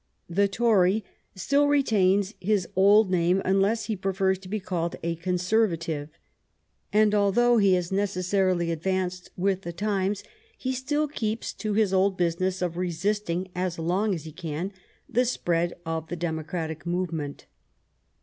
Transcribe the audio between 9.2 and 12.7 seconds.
with the times, he still keeps to his old business